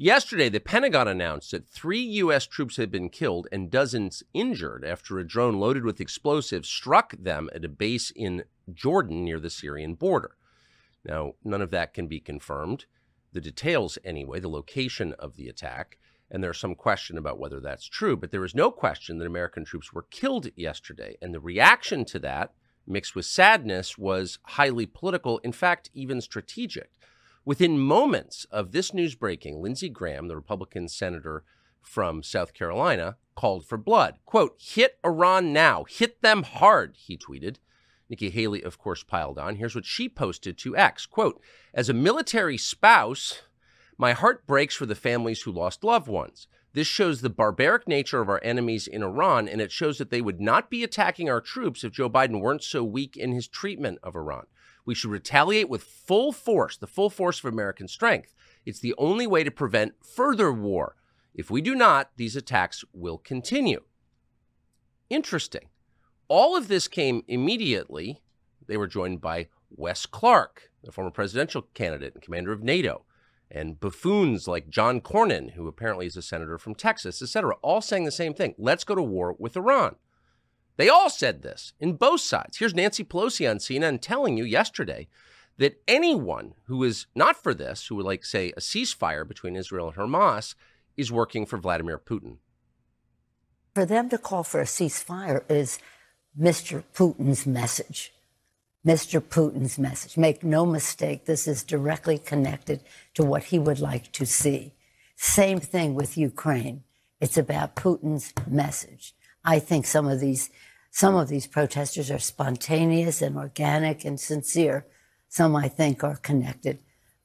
[0.00, 2.46] Yesterday, the Pentagon announced that three U.S.
[2.46, 7.50] troops had been killed and dozens injured after a drone loaded with explosives struck them
[7.52, 10.36] at a base in Jordan near the Syrian border.
[11.04, 12.86] Now, none of that can be confirmed.
[13.32, 15.98] The details, anyway, the location of the attack,
[16.30, 19.64] and there's some question about whether that's true, but there is no question that American
[19.64, 21.16] troops were killed yesterday.
[21.20, 22.52] And the reaction to that,
[22.86, 26.92] mixed with sadness, was highly political, in fact, even strategic.
[27.48, 31.44] Within moments of this news breaking, Lindsey Graham, the Republican senator
[31.80, 34.18] from South Carolina, called for blood.
[34.26, 37.56] Quote, hit Iran now, hit them hard, he tweeted.
[38.10, 39.56] Nikki Haley, of course, piled on.
[39.56, 41.06] Here's what she posted to X.
[41.06, 41.40] Quote,
[41.72, 43.40] as a military spouse,
[43.96, 46.48] my heart breaks for the families who lost loved ones.
[46.74, 50.20] This shows the barbaric nature of our enemies in Iran, and it shows that they
[50.20, 54.00] would not be attacking our troops if Joe Biden weren't so weak in his treatment
[54.02, 54.48] of Iran.
[54.88, 58.34] We should retaliate with full force, the full force of American strength.
[58.64, 60.96] It's the only way to prevent further war.
[61.34, 63.82] If we do not, these attacks will continue.
[65.10, 65.68] Interesting.
[66.26, 68.22] All of this came immediately.
[68.66, 73.04] They were joined by Wes Clark, the former presidential candidate and commander of NATO,
[73.50, 78.06] and buffoons like John Cornyn, who apparently is a senator from Texas, etc., all saying
[78.06, 78.54] the same thing.
[78.56, 79.96] Let's go to war with Iran.
[80.78, 82.56] They all said this in both sides.
[82.56, 85.08] Here's Nancy Pelosi on CNN telling you yesterday
[85.58, 89.88] that anyone who is not for this, who would like, say, a ceasefire between Israel
[89.88, 90.54] and Hamas,
[90.96, 92.36] is working for Vladimir Putin.
[93.74, 95.80] For them to call for a ceasefire is
[96.40, 96.84] Mr.
[96.94, 98.12] Putin's message.
[98.86, 99.20] Mr.
[99.20, 100.16] Putin's message.
[100.16, 102.80] Make no mistake, this is directly connected
[103.14, 104.74] to what he would like to see.
[105.16, 106.84] Same thing with Ukraine.
[107.20, 109.14] It's about Putin's message.
[109.44, 110.50] I think some of these
[110.90, 114.86] some of these protesters are spontaneous and organic and sincere.
[115.28, 116.78] Some, I think, are connected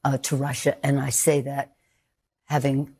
[0.03, 0.75] uh, to Russia.
[0.85, 1.75] And I say that
[2.45, 2.95] having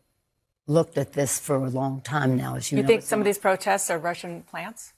[0.66, 2.88] looked at this for a long time now, as you, you know.
[2.88, 4.94] think some of these protests are Russian plants?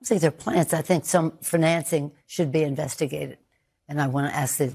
[0.00, 0.72] I think they're plants.
[0.72, 3.38] I think some financing should be investigated.
[3.88, 4.74] And I want to ask the,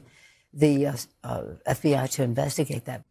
[0.53, 3.03] the uh, uh, FBI to investigate that.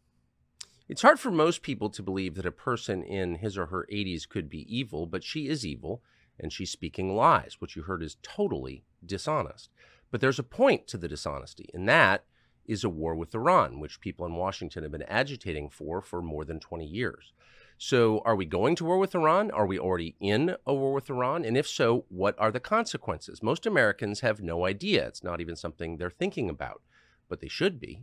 [0.88, 4.28] It's hard for most people to believe that a person in his or her 80s
[4.28, 6.02] could be evil, but she is evil
[6.40, 7.56] and she's speaking lies.
[7.58, 9.70] What you heard is totally dishonest.
[10.10, 12.24] But there's a point to the dishonesty, and that
[12.66, 16.44] is a war with Iran, which people in Washington have been agitating for for more
[16.44, 17.32] than 20 years.
[17.78, 19.50] So, are we going to war with Iran?
[19.50, 21.46] Are we already in a war with Iran?
[21.46, 23.42] And if so, what are the consequences?
[23.42, 25.06] Most Americans have no idea.
[25.06, 26.82] It's not even something they're thinking about,
[27.28, 28.02] but they should be.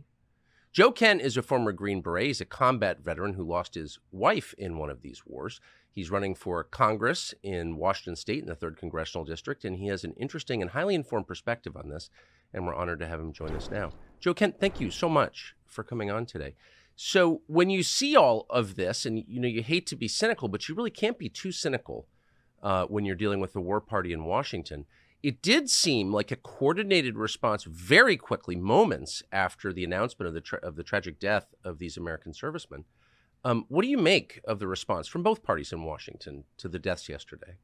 [0.72, 2.26] Joe Kent is a former Green Beret.
[2.26, 5.60] He's a combat veteran who lost his wife in one of these wars.
[5.98, 10.04] He's running for Congress in Washington State in the 3rd Congressional District, and he has
[10.04, 12.08] an interesting and highly informed perspective on this,
[12.54, 13.90] and we're honored to have him join us now.
[14.20, 16.54] Joe Kent, thank you so much for coming on today.
[16.94, 20.46] So, when you see all of this, and you know, you hate to be cynical,
[20.46, 22.06] but you really can't be too cynical
[22.62, 24.86] uh, when you're dealing with the war party in Washington.
[25.24, 30.42] It did seem like a coordinated response very quickly, moments after the announcement of the
[30.42, 32.84] tra- of the tragic death of these American servicemen.
[33.48, 36.78] Um, what do you make of the response from both parties in Washington to the
[36.78, 37.56] deaths yesterday?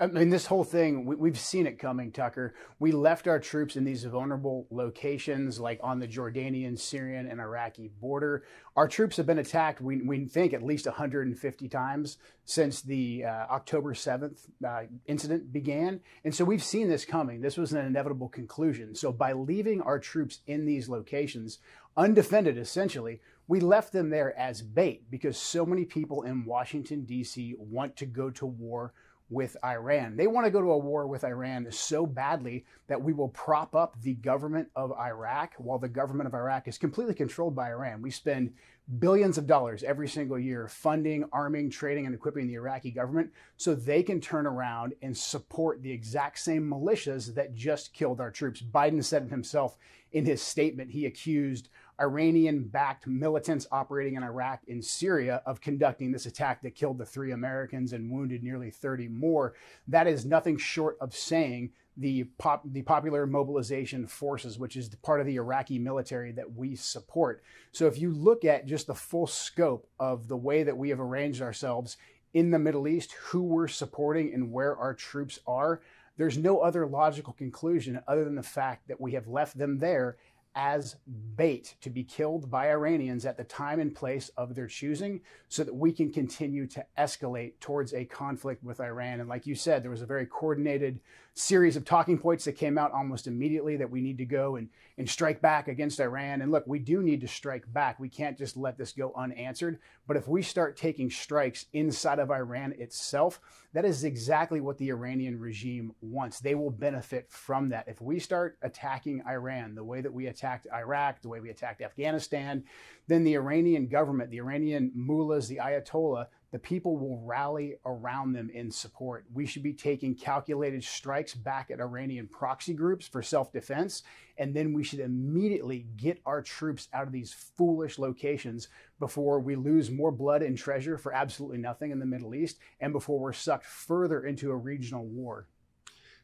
[0.00, 2.54] I mean, this whole thing, we, have seen it coming, Tucker.
[2.78, 7.90] We left our troops in these vulnerable locations, like on the Jordanian, Syrian, and Iraqi
[8.00, 8.44] border.
[8.76, 13.46] Our troops have been attacked, we, we think, at least 150 times since the uh,
[13.50, 16.00] October 7th uh, incident began.
[16.22, 17.40] And so we've seen this coming.
[17.40, 18.94] This was an inevitable conclusion.
[18.94, 21.58] So by leaving our troops in these locations,
[21.98, 27.56] undefended essentially, we left them there as bait because so many people in Washington, D.C.
[27.58, 28.94] want to go to war
[29.30, 30.16] with Iran.
[30.16, 33.74] They want to go to a war with Iran so badly that we will prop
[33.74, 38.00] up the government of Iraq while the government of Iraq is completely controlled by Iran.
[38.00, 38.54] We spend
[38.98, 43.74] billions of dollars every single year funding, arming, training, and equipping the Iraqi government so
[43.74, 48.62] they can turn around and support the exact same militias that just killed our troops.
[48.62, 49.76] Biden said it himself
[50.12, 50.90] in his statement.
[50.90, 51.68] He accused
[52.00, 57.06] Iranian backed militants operating in Iraq and Syria of conducting this attack that killed the
[57.06, 59.54] three Americans and wounded nearly 30 more.
[59.88, 65.20] That is nothing short of saying the, pop, the popular mobilization forces, which is part
[65.20, 67.42] of the Iraqi military that we support.
[67.72, 71.00] So if you look at just the full scope of the way that we have
[71.00, 71.96] arranged ourselves
[72.32, 75.80] in the Middle East, who we're supporting and where our troops are,
[76.16, 80.16] there's no other logical conclusion other than the fact that we have left them there
[80.58, 80.96] as
[81.36, 85.62] bait to be killed by Iranians at the time and place of their choosing so
[85.62, 89.20] that we can continue to escalate towards a conflict with Iran.
[89.20, 90.98] And like you said, there was a very coordinated
[91.38, 94.68] series of talking points that came out almost immediately that we need to go and,
[94.96, 96.42] and strike back against Iran.
[96.42, 98.00] And look, we do need to strike back.
[98.00, 99.78] We can't just let this go unanswered.
[100.06, 103.40] But if we start taking strikes inside of Iran itself,
[103.72, 106.40] that is exactly what the Iranian regime wants.
[106.40, 107.86] They will benefit from that.
[107.86, 111.82] If we start attacking Iran the way that we attacked Iraq, the way we attacked
[111.82, 112.64] Afghanistan,
[113.06, 118.50] then the Iranian government, the Iranian mullahs, the Ayatollah, the people will rally around them
[118.50, 119.26] in support.
[119.34, 124.02] We should be taking calculated strikes back at Iranian proxy groups for self defense.
[124.38, 128.68] And then we should immediately get our troops out of these foolish locations
[128.98, 132.92] before we lose more blood and treasure for absolutely nothing in the Middle East and
[132.92, 135.48] before we're sucked further into a regional war.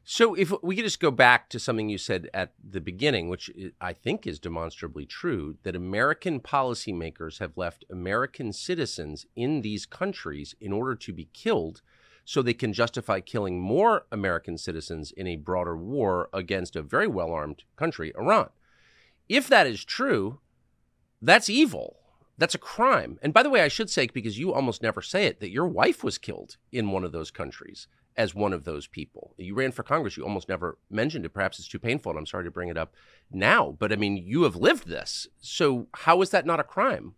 [0.07, 3.51] So, if we could just go back to something you said at the beginning, which
[3.81, 10.55] I think is demonstrably true, that American policymakers have left American citizens in these countries
[10.61, 11.81] in order to be killed
[12.27, 17.07] so they can justify killing more American citizens in a broader war against a very
[17.07, 18.51] well armed country, Iran.
[19.27, 20.41] If that is true,
[21.23, 21.97] that's evil.
[22.37, 23.19] That's a crime.
[23.23, 25.67] And by the way, I should say, because you almost never say it, that your
[25.67, 29.35] wife was killed in one of those countries as one of those people.
[29.37, 30.17] You ran for Congress.
[30.17, 31.31] You almost never mentioned it.
[31.31, 32.95] Perhaps it's too painful, and I'm sorry to bring it up
[33.31, 33.77] now.
[33.79, 35.27] But I mean, you have lived this.
[35.41, 37.15] So how is that not a crime?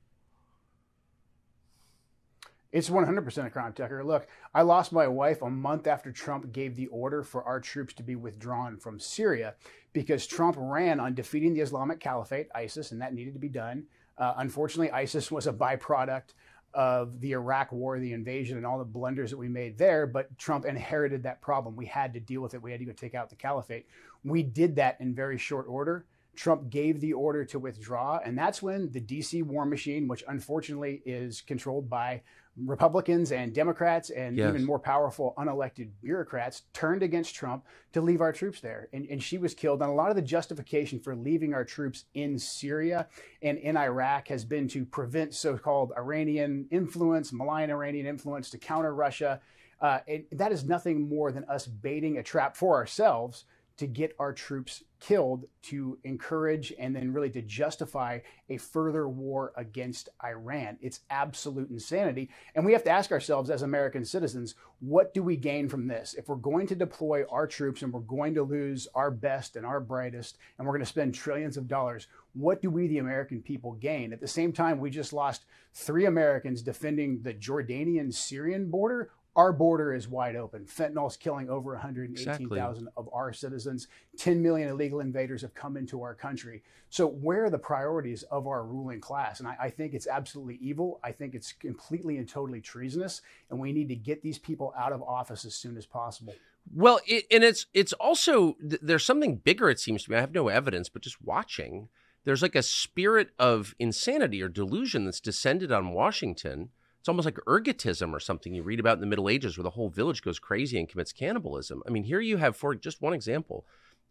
[2.73, 4.05] It's 100% a crime, Tucker.
[4.05, 7.95] Look, I lost my wife a month after Trump gave the order for our troops
[7.95, 9.55] to be withdrawn from Syria
[9.93, 13.85] because Trump ran on defeating the Islamic Caliphate, ISIS, and that needed to be done.
[14.19, 16.35] Uh, unfortunately, ISIS was a byproduct
[16.77, 20.07] of the Iraq war, the invasion, and all the blunders that we made there.
[20.07, 21.75] But Trump inherited that problem.
[21.75, 22.63] We had to deal with it.
[22.63, 23.87] We had to go take out the caliphate.
[24.25, 26.05] We did that in very short order.
[26.37, 28.21] Trump gave the order to withdraw.
[28.25, 32.23] And that's when the DC war machine, which unfortunately is controlled by
[32.65, 34.49] Republicans and Democrats and yes.
[34.49, 38.89] even more powerful unelected bureaucrats turned against Trump to leave our troops there.
[38.93, 39.83] And, and she was killed.
[39.83, 43.09] And a lot of the justification for leaving our troops in Syria
[43.43, 48.59] and in Iraq has been to prevent so called Iranian influence, malign Iranian influence to
[48.59, 49.41] counter Russia.
[49.79, 53.45] Uh, and that is nothing more than us baiting a trap for ourselves
[53.79, 58.19] to get our troops killed to encourage and then really to justify
[58.49, 60.79] a further war against Iran.
[60.81, 62.31] It's absolute insanity.
[62.55, 66.15] And we have to ask ourselves as American citizens, what do we gain from this?
[66.15, 69.67] If we're going to deploy our troops and we're going to lose our best and
[69.67, 73.43] our brightest, and we're going to spend trillions of dollars, what do we, the American
[73.43, 74.13] people, gain?
[74.13, 75.45] At the same time, we just lost
[75.75, 80.65] three Americans defending the Jordanian Syrian border our border is wide open.
[80.65, 82.89] Fentanyl is killing over 118,000 exactly.
[82.97, 83.87] of our citizens.
[84.17, 86.63] 10 million illegal invaders have come into our country.
[86.89, 89.41] So, where are the priorities of our ruling class?
[89.41, 91.01] And I, I, think it's absolutely evil.
[91.05, 93.21] I think it's completely and totally treasonous.
[93.51, 96.35] And we need to get these people out of office as soon as possible.
[96.75, 99.69] Well, it, and it's it's also there's something bigger.
[99.69, 100.17] It seems to me.
[100.17, 101.89] I have no evidence, but just watching,
[102.25, 106.71] there's like a spirit of insanity or delusion that's descended on Washington
[107.07, 109.71] it's almost like ergotism or something you read about in the Middle Ages where the
[109.71, 111.81] whole village goes crazy and commits cannibalism.
[111.87, 113.65] I mean, here you have, for just one example,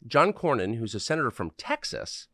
[0.07, 2.29] John Cornyn, who's a senator from Texas,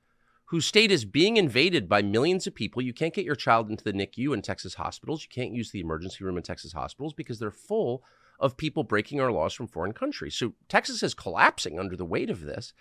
[0.46, 2.80] whose state is being invaded by millions of people.
[2.80, 5.24] You can't get your child into the NICU in Texas hospitals.
[5.24, 8.04] You can't use the emergency room in Texas hospitals because they're full
[8.40, 10.36] of people breaking our laws from foreign countries.
[10.36, 12.72] So Texas is collapsing under the weight of this.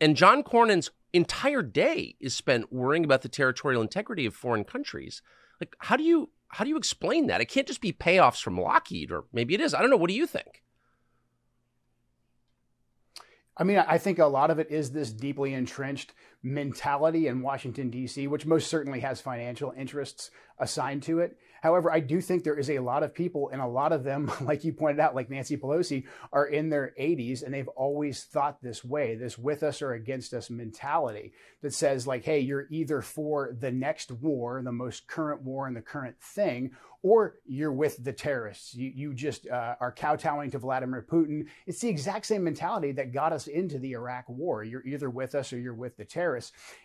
[0.00, 5.20] And John Cornyn's entire day is spent worrying about the territorial integrity of foreign countries.
[5.60, 7.40] Like, how do you how do you explain that?
[7.40, 9.74] It can't just be payoffs from Lockheed, or maybe it is.
[9.74, 9.96] I don't know.
[9.96, 10.62] What do you think?
[13.56, 17.90] I mean, I think a lot of it is this deeply entrenched mentality in Washington,
[17.90, 21.36] D.C., which most certainly has financial interests assigned to it.
[21.62, 24.30] However, I do think there is a lot of people, and a lot of them,
[24.40, 28.62] like you pointed out, like Nancy Pelosi, are in their 80s and they've always thought
[28.62, 33.02] this way this with us or against us mentality that says, like, hey, you're either
[33.02, 36.70] for the next war, the most current war and the current thing,
[37.02, 38.74] or you're with the terrorists.
[38.74, 41.46] You, you just uh, are kowtowing to Vladimir Putin.
[41.66, 44.64] It's the exact same mentality that got us into the Iraq war.
[44.64, 46.27] You're either with us or you're with the terrorists.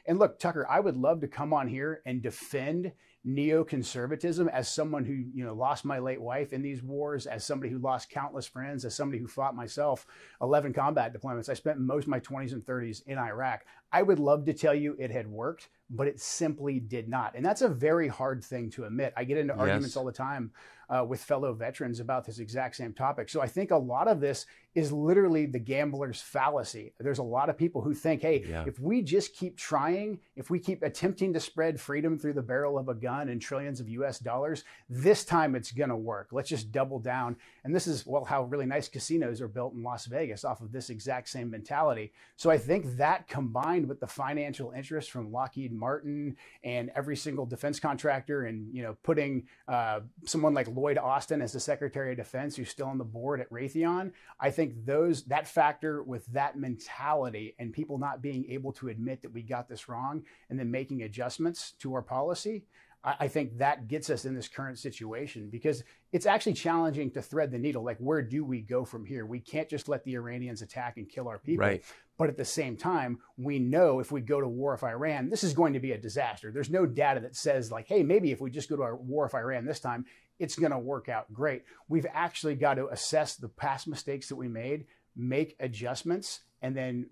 [0.06, 2.92] And look, Tucker, I would love to come on here and defend
[3.26, 7.72] neoconservatism as someone who you know lost my late wife in these wars as somebody
[7.72, 10.06] who lost countless friends as somebody who fought myself
[10.42, 11.48] 11 combat deployments.
[11.48, 13.62] I spent most of my 20s and 30s in iraq.
[13.94, 17.46] I would love to tell you it had worked but it simply did not and
[17.46, 19.62] that's a very hard thing to admit i get into yes.
[19.62, 20.52] arguments all the time
[20.90, 23.30] uh, with fellow veterans about this exact same topic.
[23.30, 26.94] So I think a lot of this is literally the gambler's fallacy.
[27.00, 28.66] There's a lot of people who think, hey, yeah.
[28.68, 32.78] if we just keep trying, if we keep attempting to spread freedom through the barrel
[32.78, 34.64] of a gun, and trillions of US dollars.
[34.90, 36.30] This time it's going to work.
[36.32, 37.36] Let's just double down.
[37.64, 40.72] And this is, well, how really nice casinos are built in Las Vegas off of
[40.72, 42.12] this exact same mentality.
[42.36, 47.46] So I think that combined with the financial interest from Lockheed Martin and every single
[47.46, 52.18] defense contractor and, you know, putting uh, someone like Lloyd Austin as the Secretary of
[52.18, 56.58] Defense who's still on the board at Raytheon, I think those, that factor with that
[56.58, 60.72] mentality and people not being able to admit that we got this wrong and then
[60.72, 62.64] making adjustments to our policy,
[63.06, 65.84] I, think that gets us in this current situation because
[66.14, 67.84] it's actually challenging to thread the needle.
[67.84, 69.26] Like, where do we go from here?
[69.26, 71.66] We can't just let the Iranians attack and kill our people.
[71.66, 71.84] Right.
[72.18, 75.44] But at the same time, we know if we go to war with Iran, this
[75.44, 76.50] is going to be a disaster.
[76.52, 79.26] There's no data that says, like, hey, maybe if we just go to a war
[79.26, 80.06] with Iran this time,
[80.40, 81.64] it's going to work out great.
[81.90, 87.08] We've actually got to assess the past mistakes that we made, make adjustments, and then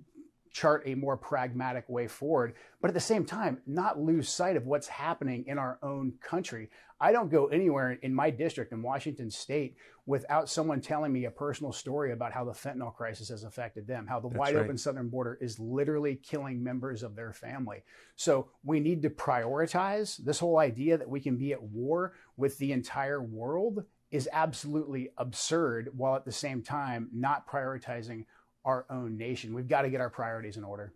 [0.51, 4.65] chart a more pragmatic way forward, but at the same time, not lose sight of
[4.65, 6.70] what's happening in our own country.
[7.00, 11.31] I don't go anywhere in my district in Washington state without someone telling me a
[11.31, 14.63] personal story about how the fentanyl crisis has affected them, how the That's wide right.
[14.63, 17.84] open southern border is literally killing members of their family.
[18.15, 22.58] So we need to prioritize this whole idea that we can be at war with
[22.60, 28.25] the entire world is absolutely absurd while at the same time not prioritizing
[28.65, 29.53] our own nation.
[29.53, 30.94] We've got to get our priorities in order.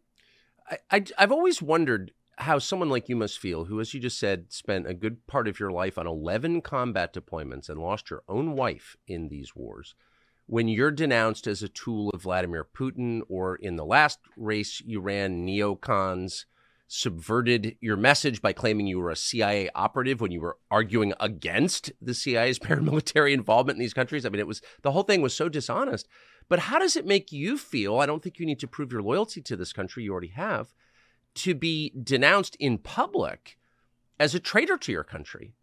[0.70, 4.20] I, I, I've always wondered how someone like you must feel, who, as you just
[4.20, 8.24] said, spent a good part of your life on 11 combat deployments and lost your
[8.28, 9.96] own wife in these wars,
[10.48, 15.00] when you're denounced as a tool of Vladimir Putin, or in the last race you
[15.00, 16.46] ran, neocons
[16.88, 21.92] subverted your message by claiming you were a CIA operative when you were arguing against
[22.02, 24.26] the CIA's paramilitary involvement in these countries.
[24.26, 26.08] I mean, it was the whole thing was so dishonest.
[26.48, 28.00] But how does it make you feel?
[28.00, 30.74] I don't think you need to prove your loyalty to this country, you already have,
[31.36, 33.58] to be denounced in public
[34.20, 35.54] as a traitor to your country.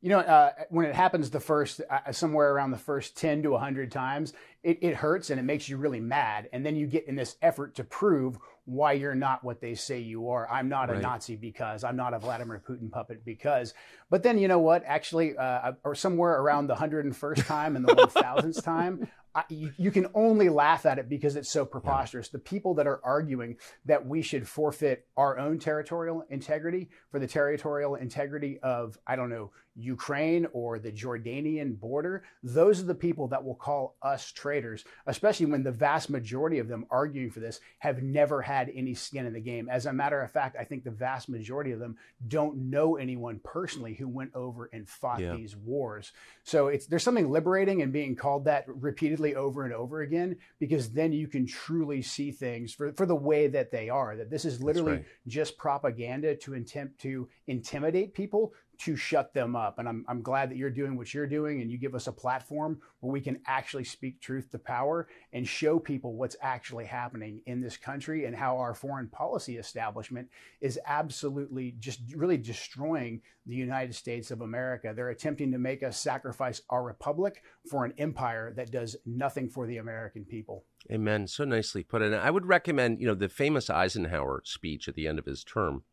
[0.00, 3.50] You know, uh, when it happens the first, uh, somewhere around the first 10 to
[3.52, 4.32] 100 times,
[4.64, 6.48] it, it hurts and it makes you really mad.
[6.52, 9.98] And then you get in this effort to prove why you're not what they say
[9.98, 10.48] you are.
[10.48, 10.98] I'm not right.
[10.98, 13.74] a Nazi because I'm not a Vladimir Putin puppet because.
[14.08, 14.84] But then you know what?
[14.86, 19.90] Actually, uh, or somewhere around the 101st time and the 1000th time, I, you, you,
[19.90, 22.28] can only laugh at it because it's so preposterous.
[22.28, 22.38] Yeah.
[22.38, 27.26] The people that are arguing that we should forfeit our own territorial integrity for the
[27.26, 33.28] territorial integrity of, I don't know, Ukraine or the Jordanian border, those are the people
[33.28, 37.60] that will call us traitors, especially when the vast majority of them arguing for this
[37.78, 39.68] have never had any skin in the game.
[39.70, 41.96] As a matter of fact, I think the vast majority of them
[42.28, 45.34] don't know anyone personally who went over and fought yeah.
[45.34, 46.12] these wars.
[46.44, 50.90] So it's there's something liberating in being called that repeatedly over and over again, because
[50.90, 54.44] then you can truly see things for, for the way that they are, that this
[54.44, 55.04] is literally right.
[55.26, 58.52] just propaganda to attempt to intimidate people
[58.84, 59.78] to shut them up.
[59.78, 62.12] And I'm, I'm glad that you're doing what you're doing and you give us a
[62.12, 67.40] platform where we can actually speak truth to power and show people what's actually happening
[67.46, 70.28] in this country and how our foreign policy establishment
[70.60, 74.92] is absolutely just really destroying the United States of America.
[74.94, 79.66] They're attempting to make us sacrifice our republic for an empire that does nothing for
[79.66, 80.64] the American people.
[80.90, 81.28] Amen.
[81.28, 82.02] So nicely put.
[82.02, 85.44] And I would recommend, you know, the famous Eisenhower speech at the end of his
[85.44, 85.84] term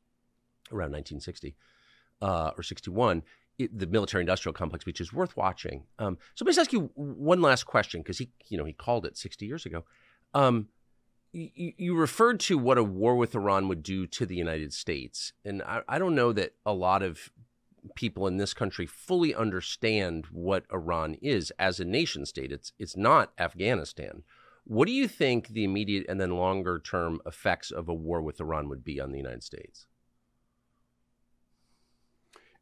[0.71, 1.55] around 1960
[2.21, 3.23] uh, or 61,
[3.57, 5.83] it, the military industrial complex, which is worth watching.
[5.99, 9.05] Um, so let me ask you one last question because he, you know, he called
[9.05, 9.83] it 60 years ago.
[10.33, 10.69] Um,
[11.31, 15.33] you, you, referred to what a war with Iran would do to the United States,
[15.45, 17.29] and I, I don't know that a lot of
[17.95, 22.51] people in this country fully understand what Iran is as a nation state.
[22.51, 24.23] It's it's not Afghanistan.
[24.65, 28.39] What do you think the immediate and then longer term effects of a war with
[28.39, 29.87] Iran would be on the United States?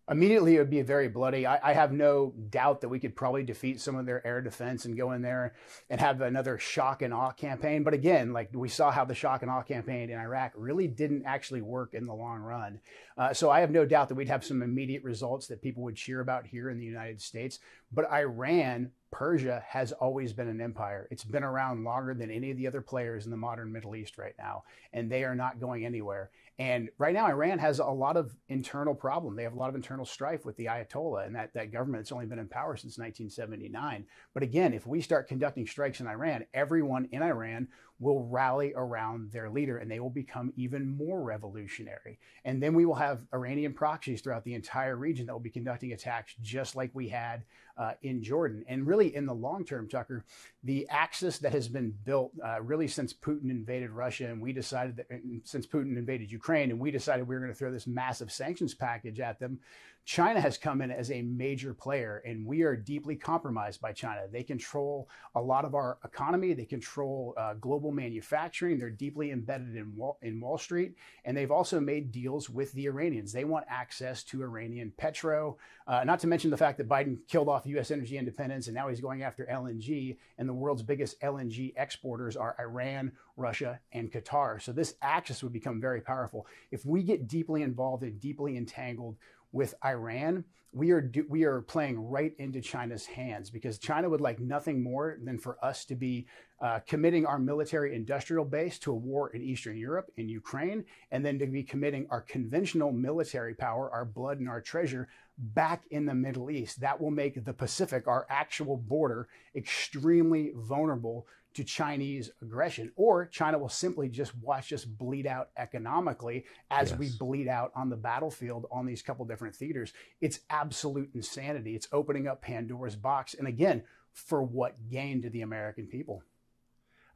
[0.09, 1.45] Immediately it would be very bloody.
[1.45, 4.85] I, I, have no doubt that we could probably defeat some of their air defense
[4.85, 5.53] and go in there
[5.89, 7.83] and have another shock and awe campaign.
[7.83, 11.25] But again, like we saw how the shock and awe campaign in Iraq really didn't
[11.25, 12.79] actually work in the long run.
[13.17, 15.95] Uh, so I have no doubt that we'd have some immediate results that people would
[15.95, 17.59] cheer about here in the United States.
[17.91, 21.07] But Iran Persia has always been an empire.
[21.11, 24.17] It's been around longer than any of the other players in the modern Middle East
[24.17, 26.29] right now, and they are not going anywhere.
[26.59, 29.35] And right now, Iran has a lot of internal problem.
[29.35, 32.11] They have a lot of internal strife with the Ayatollah and that, that government that's
[32.11, 34.05] only been in power since 1979.
[34.33, 37.67] But again, if we start conducting strikes in Iran, everyone in Iran
[37.99, 42.19] will rally around their leader and they will become even more revolutionary.
[42.45, 45.93] And then we will have Iranian proxies throughout the entire region that will be conducting
[45.93, 47.43] attacks just like we had
[47.77, 48.63] uh, in Jordan.
[48.67, 50.25] And really, in the long term, Tucker,
[50.63, 54.97] the axis that has been built uh, really since Putin invaded Russia and we decided
[54.97, 55.07] that
[55.43, 58.73] since Putin invaded Ukraine and we decided we were going to throw this massive sanctions
[58.73, 59.59] package at them,
[60.07, 64.21] China has come in as a major player and we are deeply compromised by China.
[64.31, 69.75] They control a lot of our economy, they control uh, global manufacturing, they're deeply embedded
[69.75, 70.95] in Wall, in Wall Street,
[71.25, 73.33] and they've also made deals with the Iranians.
[73.33, 77.49] They want access to Iranian petro, uh, not to mention the fact that Biden killed
[77.49, 77.91] off U.S.
[77.91, 82.55] energy independence and now he's going after LNG, and the world's biggest LNG exporters are
[82.61, 84.61] Iran, Russia, and Qatar.
[84.61, 86.47] So this axis would become very powerful.
[86.71, 89.17] If we get deeply involved and deeply entangled
[89.51, 94.21] with Iran, we are do, we are playing right into China's hands because China would
[94.21, 96.27] like nothing more than for us to be
[96.61, 101.25] uh, committing our military industrial base to a war in Eastern Europe, in Ukraine, and
[101.25, 106.05] then to be committing our conventional military power, our blood and our treasure back in
[106.05, 106.81] the Middle East.
[106.81, 113.57] That will make the Pacific, our actual border, extremely vulnerable to Chinese aggression, or China
[113.57, 116.99] will simply just watch us bleed out economically as yes.
[116.99, 119.91] we bleed out on the battlefield on these couple different theaters.
[120.21, 121.75] It's absolute insanity.
[121.75, 123.33] It's opening up Pandora's box.
[123.33, 126.21] And again, for what gain to the American people?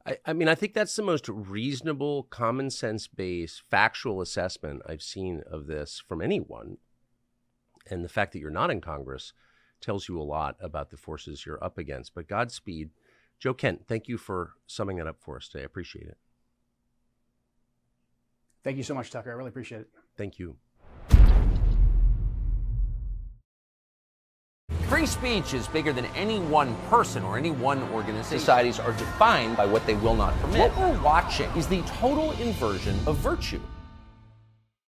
[0.04, 5.02] I, I mean, I think that's the most reasonable, common sense based, factual assessment I've
[5.02, 6.78] seen of this from anyone.
[7.90, 9.32] And the fact that you're not in Congress
[9.80, 12.14] tells you a lot about the forces you're up against.
[12.14, 12.90] But Godspeed
[13.42, 15.62] Joe Kent, thank you for summing that up for us today.
[15.62, 16.16] I appreciate it.
[18.62, 19.32] Thank you so much, Tucker.
[19.32, 19.88] I really appreciate it.
[20.16, 20.56] Thank you.
[24.82, 28.38] Free speech is bigger than any one person or any one organization.
[28.38, 30.70] Societies are defined by what they will not permit.
[30.70, 33.60] What we're watching is the total inversion of virtue.